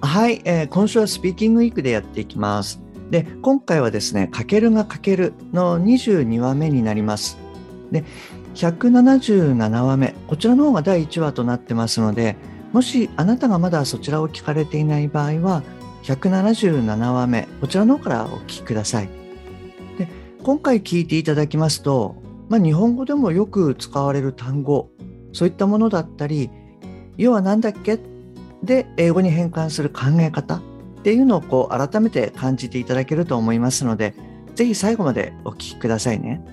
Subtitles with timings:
[0.00, 2.80] はい、えー、今週はスピーキングウィークでやっていきます。
[3.10, 7.38] で今回はですね「かけるがかける」の22話目になります。
[7.90, 8.04] で
[8.54, 10.14] 177話目。
[10.28, 12.36] こちらの方が第1話となってますので
[12.72, 15.62] もしあなたがまだそちらを聞かれていない場合は
[16.04, 17.48] 177話目。
[17.60, 19.08] こちらの方からお聞きください。
[19.98, 20.06] で
[20.42, 22.14] 今回聞いていただきますと、
[22.48, 24.90] まあ、日本語でもよく使われる単語
[25.32, 26.50] そういったものだったり
[27.16, 27.98] 要は何だっけ
[28.62, 30.60] で英語に変換する考え方っ
[31.02, 34.14] ていうのをこう改めて感じていただけると思いますので、
[34.54, 36.44] ぜひ最後までお聞きくださいね。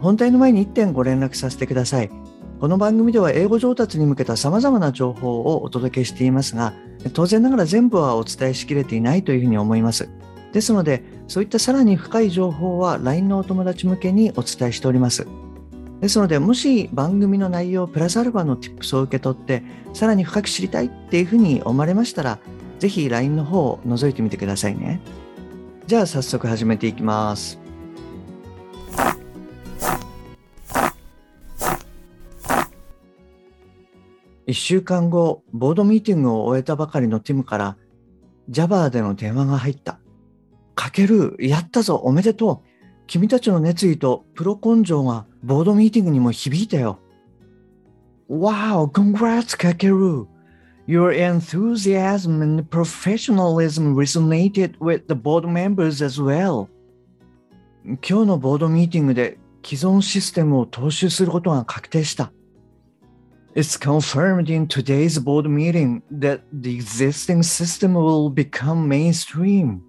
[0.00, 2.10] 本題の前に1点ご連絡させてください。
[2.58, 6.74] この番組では英語上達に向けた様々な情報をお届けしていますが、
[7.14, 10.10] 当然ながら全部はお伝えしきれていないというふうに思います。
[10.52, 15.26] ですので、そういったさらに深い情報は LINE のお友達向けにお伝えしております。
[16.00, 19.62] ですので、もし番組の内容プラスアルファの Tips を受け取って、
[19.92, 22.38] さらに深く知りたいっていうふうに思われましたら、
[22.78, 25.00] ぜひ LINE の方を覗いてみてくださいね。
[25.86, 27.60] じゃあ早速始めていきます。
[34.46, 37.76] 1週間後、ボードミーティングを終えたばかりのティムから、
[38.48, 40.00] Java での電話が入った。
[40.74, 42.69] かける、やったぞ、おめでとう。
[43.10, 47.00] 君たちの熱意とプロ根性がボードミーティングにも響いたよ。
[48.30, 50.28] Wow, congrats, かける。
[50.86, 56.68] Your enthusiasm and professionalism resonated with the board members as well.
[57.84, 62.30] 今日のボードミーティングで既存システムを踏襲することが確定した。
[63.56, 69.80] It's confirmed in today's board meeting that the existing system will become mainstream.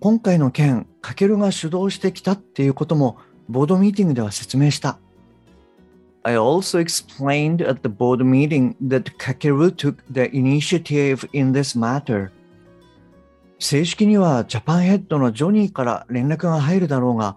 [0.00, 4.98] 今回の件、かけるが主導してきたっていうこともボードミーティングでは説明した。
[6.22, 12.30] I also explained at the board meeting that Kakeru took the initiative in this matter.
[13.58, 17.36] 正式にはジャパンヘッドのジョニーから連絡が入るだろうが、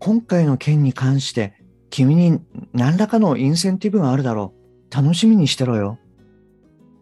[0.00, 1.54] 今回の件に関して
[1.90, 2.40] 君に
[2.72, 4.54] 何らかのインセンティブがあるだろ
[4.90, 4.94] う。
[4.94, 5.98] 楽しみにしてろよ。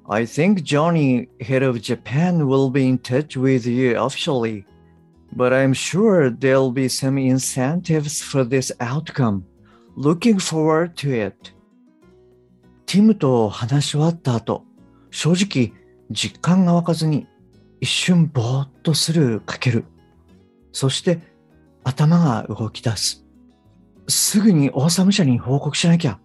[0.09, 4.65] I think Johnny, head of Japan, will be in touch with you officially,
[5.35, 9.45] but I'm sure there'll be some incentives for this outcome.
[9.97, 11.53] looking forward to it.
[12.87, 14.65] ティムと話し終わった後、
[15.11, 15.73] 正直
[16.11, 17.27] 実感が湧かずに
[17.81, 19.85] 一瞬ぼーっとするかける。
[20.73, 21.21] そして
[21.85, 23.25] 頭が動き出す。
[24.09, 26.19] すぐにオーサム社に報告しなきゃ。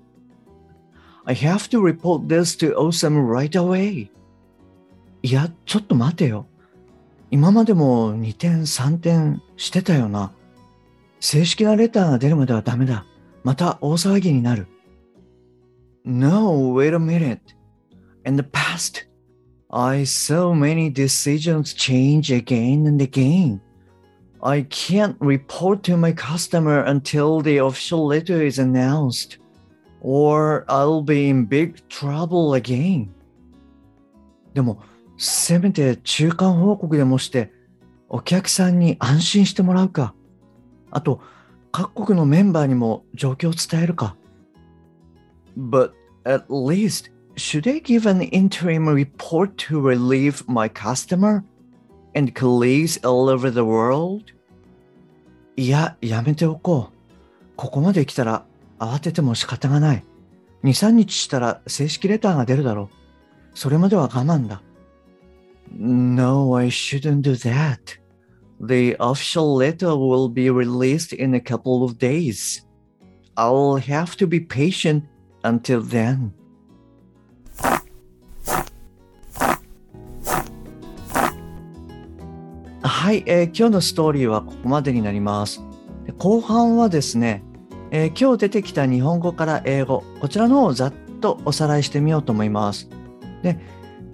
[1.26, 4.10] I have to report this to Osam right away.
[5.22, 6.48] いや、ちょっと待てよ。
[7.31, 10.33] 今までも2点3点してたよな。
[11.21, 13.07] 正式なレターが出るまではダメだ。
[13.45, 14.67] また大騒ぎになる。
[16.05, 17.39] No, wait a minute.
[18.25, 19.07] In the past,
[19.71, 23.61] I saw many decisions change again and again.
[24.43, 29.39] I can't report to my customer until the official letter is announced,
[30.01, 33.11] or I'll be in big trouble again.
[34.55, 34.83] でも、
[35.18, 37.52] せめて中間報告でもして、
[38.10, 40.14] お客さんに安心してもらうか。
[40.92, 41.22] あと、
[41.72, 44.16] 各国のメンバーにも状況を伝えるか。
[45.58, 45.92] But
[46.26, 51.44] at least, should I give an interim report to relieve my customer
[52.16, 54.24] and colleagues all over the world?
[55.58, 56.96] いや、やめておこう。
[57.56, 58.46] ここまで来たら
[58.80, 60.04] 慌てても仕方がない。
[60.64, 63.58] 2、3日したら正式レターが出るだろう。
[63.58, 64.62] それまでは我慢だ。
[65.72, 67.98] No, I shouldn't do that.
[68.60, 72.66] The official letter will be released in a couple of days.
[73.36, 75.04] I'll have to be patient
[75.44, 76.32] until then.
[82.82, 85.62] はい、えー、今日のストーリーはここまでになります。
[86.18, 87.44] 後半はですね、
[87.92, 92.90] えー、今日出てきた日本語から英語、こちらの方をざっとおさらいしてみようと思います。
[93.44, 93.60] で、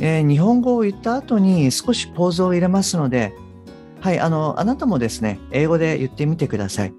[0.04, 3.34] えー、日本語を言った後に少しポーズを入れますので、
[4.00, 6.94] はい、あの、あなたもですね、英語で言ってみてください。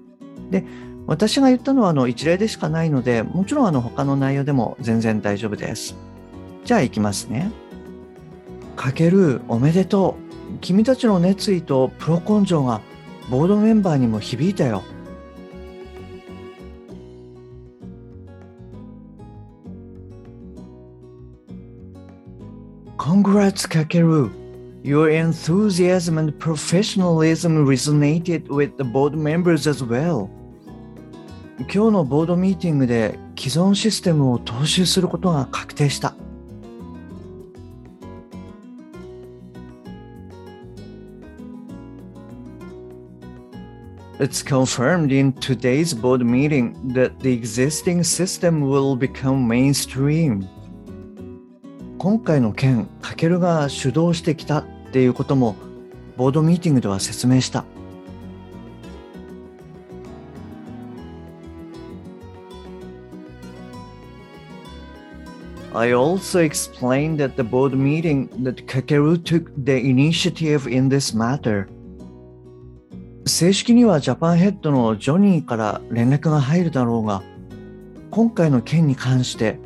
[0.49, 0.63] で、
[1.05, 5.97] 私が言ったのはあの一例でしかないので、もちろんあの他の内容でも全然大丈夫です。
[6.63, 7.51] じゃあ行きますね。
[8.77, 10.57] かけるおめでとう。
[10.61, 12.79] 君たちの熱意とプロ根性が
[13.29, 14.81] ボードメンバーにも響いたよ。
[23.22, 24.28] Congrats, Kakeru!
[24.82, 30.28] Your enthusiasm and professionalism resonated with the board members as well.
[31.60, 36.14] 今日のボードミーティングで既存システムを踏襲することが確定した。
[44.18, 50.44] It's confirmed in today's board meeting that the existing system will become mainstream.
[52.03, 55.55] 今回の件、タケルが主導してきたっていうことも
[56.17, 57.63] ボードミーティングでは説明した。
[65.73, 71.67] I also explained at the board meeting that Kakeru took the initiative in this matter.
[73.25, 77.23] 正式にはジャパンヘッドのジョニーから連絡が入るだろうが、
[78.11, 79.57] 今回の件に関して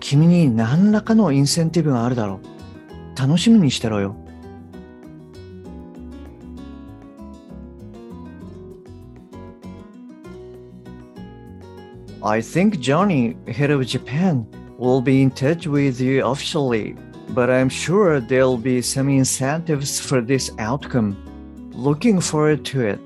[0.00, 3.18] 君に何らかのインセンティブがあるだろう。
[3.18, 4.16] 楽しみにしてろよ。
[12.22, 14.46] I think Johnny, head of Japan,
[14.78, 16.96] will be in touch with you officially,
[17.34, 21.14] but I'm sure there'll be some incentives for this outcome.
[21.72, 23.00] Looking forward to it.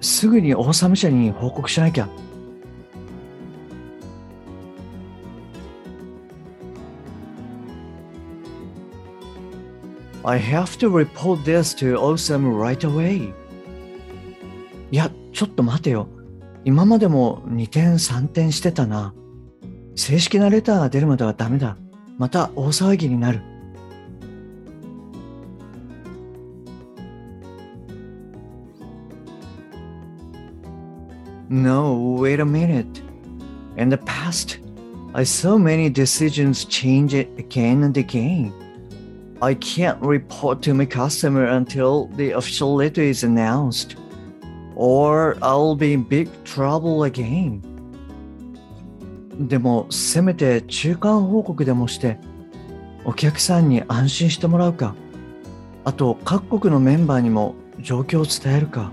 [0.00, 2.08] すぐにオーサム社に報告しなきゃ。
[10.23, 13.33] I have to report this to Awesome right away.
[14.91, 16.07] いや、ちょっと待てよ。
[16.63, 19.15] 今までも2点3点してたな。
[19.95, 21.77] 正式なレターが出るまではダメだ。
[22.17, 23.41] また大騒ぎになる。
[31.49, 33.01] No, wait a minute.
[33.75, 34.59] In the past,
[35.13, 38.53] I saw many decisions change again and again.
[39.43, 43.95] I can't report to my customer until the official letter is announced,
[44.75, 47.61] or I'll be in big trouble again.
[49.39, 52.19] でも、せめて中間報告でもして、
[53.03, 54.93] お客さんに安心してもらうか、
[55.85, 58.91] あと各国のメンバーにも状況を伝えるか。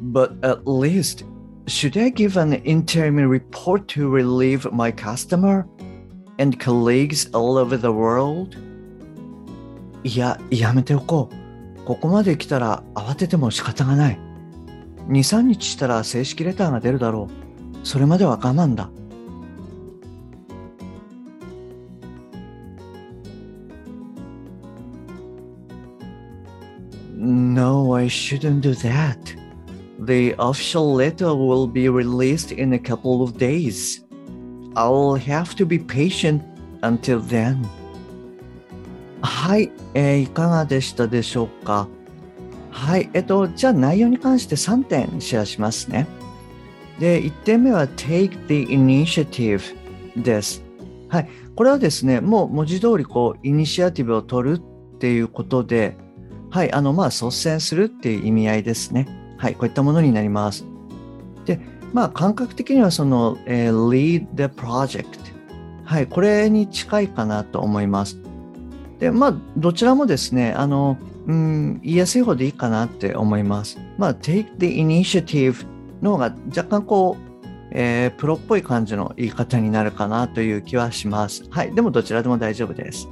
[0.00, 1.26] But at least
[1.66, 5.66] should I give an interim report to relieve my customer
[6.38, 8.56] and colleagues all over the world?
[10.04, 11.84] いや、やめておこう。
[11.84, 14.18] ここまで来たら慌てても仕方がない。
[15.08, 17.86] 2、3日したら正式レターが出るだろう。
[17.86, 18.90] それまでは我慢だ。
[27.16, 29.41] No, I shouldn't do that.
[30.04, 34.04] The official letter will be released in a couple of days.
[34.74, 36.42] I'll have to be patient
[36.80, 37.64] until then.
[39.20, 41.86] はい、えー、いかがでしたでしょうか？
[42.70, 46.08] はい、えっと、じゃあ内容に関して3点シェアしますね。
[46.98, 49.62] で、1点目は take the initiative
[50.16, 50.64] です。
[51.08, 55.96] はい、これはですね、もう文字通りこう、イニシアティブを取るっていうことで、
[56.50, 59.06] はい、あの、まあ、率先するっていう意味合いですね。
[59.42, 60.64] はい、こういったものになります。
[61.46, 61.58] で、
[61.92, 65.04] まあ、感覚的にはその、えー、lead the project。
[65.82, 68.20] はい、これに近いかなと思います。
[69.00, 70.96] で、まあ、どちらもですね、あの、
[71.26, 73.80] うん、言いやすい方でいいかなって思います。
[73.98, 75.66] まあ、take the initiative
[76.02, 77.36] の方が若干こう、
[77.72, 81.42] えー、プロっぽい感じの言い方になるかなという気はします。
[81.50, 81.74] はい。
[81.74, 83.08] でもどちらでも大丈夫です。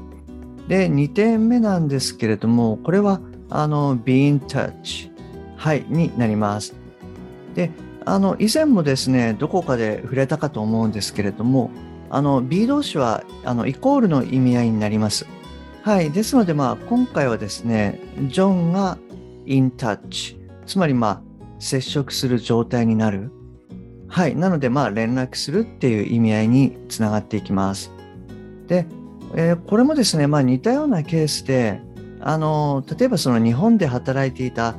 [0.68, 5.09] で、2点目なんですけれども、これは、あの、be in touch。
[5.60, 6.74] はい、になります。
[7.54, 7.70] で、
[8.06, 11.70] あの、以前もですね、どこかで触れたかと思うんですけれども、
[12.08, 15.26] あの、B 動詞は、あの、イコールの意味合いになります。
[15.82, 16.10] はい。
[16.10, 18.96] ですので、まあ、今回はですね、ジョンが
[19.44, 20.38] in touch。
[20.64, 21.22] つまり、まあ、
[21.58, 23.30] 接触する状態になる。
[24.08, 24.34] はい。
[24.34, 27.92] なので、まあ、連絡するっていう意味合いにつながっていきます。
[28.66, 28.86] で、
[29.36, 31.82] えー、これもですね、まあ、似たようなケースで、
[32.20, 34.74] あの、例えばその日本で働いていた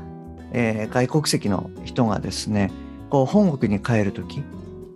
[0.52, 2.72] えー、外国籍の人がですね、
[3.10, 4.44] こう本国に帰るとき、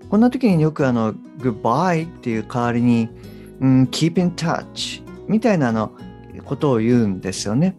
[0.09, 3.09] こんな時によくあの、goodbye っていう代わりに、
[3.59, 5.91] うん、keep in touch みたいなの
[6.45, 7.77] ことを言うんですよね。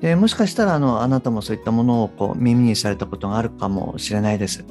[0.00, 4.64] でもしかしたらあのあなたもそういったものをこう耳にされたことがあるかもしれないです。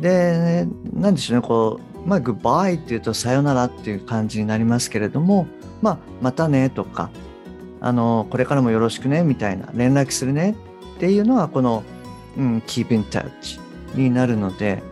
[0.00, 5.46] で、なんでしょうね、こう、まあ、グッバイっていうとさよならっていう感じになりますけれども、
[5.82, 7.10] まあ、またねとか、
[7.80, 10.56] あの、これからもよろしくねみたいな、連絡するね
[11.00, 11.82] っていうのは、この、
[12.36, 13.58] うん、keep in touch
[13.94, 14.82] になるので、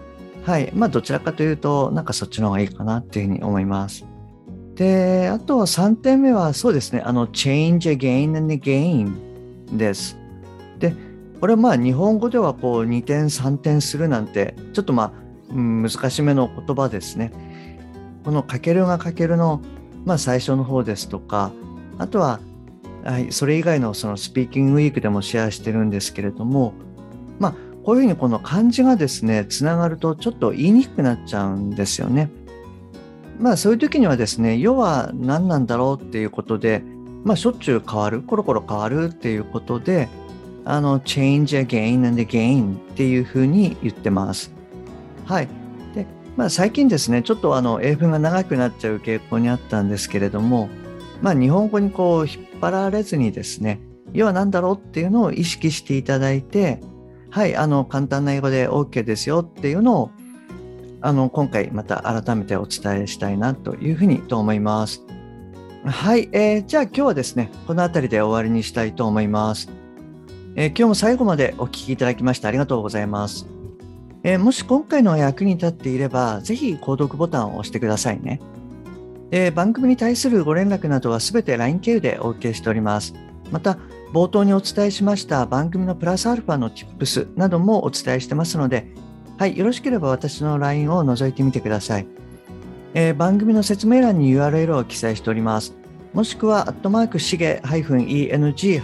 [0.42, 0.72] はい。
[0.74, 4.06] まあ、どちらかというと、なんかそっちの方がいいかなっていうふうに思います。
[4.74, 10.16] で、あと3点目は、そうですね、あの、change again and again です。
[10.78, 10.94] で、
[11.42, 15.12] これはまあ、日本語ではこう、2点、3点するなんて、ちょっとまあ、
[15.54, 17.32] うん、難しめの言葉ですね。
[18.24, 19.60] このかけるがかけるの、
[20.06, 21.52] まあ、最初の方ですとか、
[21.98, 22.40] あとは、
[23.08, 26.74] はい、それ以外のそのスピーキングウィークでもシェアしてるんですけれども、
[27.38, 32.28] まあ、こういうふうにこの漢字がですね、つながるとちょっと言いにくくなっちゃうんですよね。
[33.40, 36.82] まあそういう時にはですね、要は何なんだろうっていうことで、
[37.24, 40.10] まあしょっちゅう変わる、コロコロ変わるっていうことで、
[40.66, 44.52] あの、change again and again っていうふうに言ってます。
[45.24, 45.48] はい。
[45.94, 50.68] で、まあ最近ですね、ちょっとあの英文が長くなっちゃう傾向にあったんですけれども、
[51.22, 53.80] まあ日本語にこう引っ張られずにですね、
[54.12, 56.80] 要は何だろうっていうのを意識していただいて、
[57.30, 60.10] はい、あの、簡単な英語で OK ですよっていうのを、
[61.00, 65.02] あの、今回また改めてお伝えしたいなというふうにと思います。
[65.84, 69.70] はい、えー、じゃあ今日はですね、この辺りで終わりにしたいと思います。
[70.56, 73.46] えー、今日も最後までお聴きいただきましてありがとうございます。
[74.24, 78.40] えー、もし今回の役に立っていれば、ぜひ購読ボタンを押してくださいね。
[79.30, 83.14] で番組に対するご連絡などはすべて LINE 経由でお受けしております。
[83.50, 83.78] また、
[84.12, 88.86] 冒頭にお伝えしました番組のプラスアルファの Tips などもお伝えしてますので、
[89.36, 92.06] はい、よろしければ私の LINE を覗いてみてください。
[92.94, 95.76] えー、番組の説明欄に URL を記載しております。
[96.14, 98.80] もしくは、アットマークしげ -eng-coach。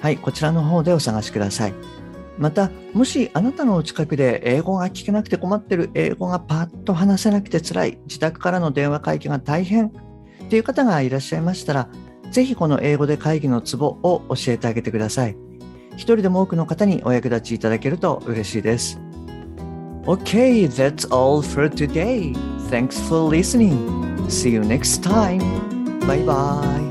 [0.00, 1.97] はい、こちらの方でお探しください。
[2.38, 9.90] また、もしあなたのお近くで英語が聞けなくて困ってる、英語がパッと話せなくて辛い、自宅からの電話会議が大変っ
[10.48, 11.88] ていう方がいらっしゃいましたら、
[12.30, 15.36] ぜひこの英語で会議のツボを教えてあげてください。
[15.94, 19.00] 一人でも多くの方にお役立ちいただけると嬉しいです。
[20.06, 22.32] Okay, that's all for today.
[22.70, 23.76] Thanks for listening.
[24.28, 25.40] See you next time.
[26.06, 26.87] Bye bye.